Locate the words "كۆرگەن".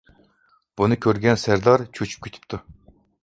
1.07-1.37